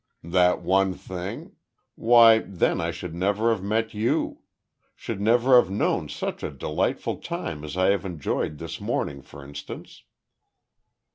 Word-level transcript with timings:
"That 0.23 0.63
one 0.63 0.95
thing? 0.95 1.57
Why, 1.93 2.39
then 2.39 2.81
I 2.81 2.89
should 2.89 3.13
never 3.13 3.51
have 3.51 3.61
met 3.61 3.93
you; 3.93 4.39
should 4.95 5.21
never 5.21 5.55
have 5.57 5.69
known 5.69 6.09
such 6.09 6.41
a 6.41 6.49
delightful 6.49 7.17
time 7.17 7.63
as 7.63 7.77
I 7.77 7.91
have 7.91 8.03
enjoyed 8.03 8.57
this 8.57 8.81
morning 8.81 9.21
for 9.21 9.43
instance." 9.45 10.01